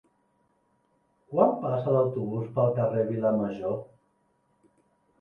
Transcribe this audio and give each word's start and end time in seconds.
Quan 1.33 1.53
passa 1.67 1.95
l'autobús 1.97 2.51
pel 2.59 2.75
carrer 2.81 3.07
Vilamajor? 3.13 3.81